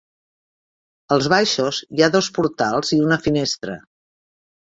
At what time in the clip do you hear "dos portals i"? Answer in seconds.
2.15-3.01